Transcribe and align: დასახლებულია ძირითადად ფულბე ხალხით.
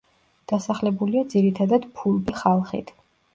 დასახლებულია 0.51 1.23
ძირითადად 1.33 1.85
ფულბე 1.99 2.37
ხალხით. 2.41 2.93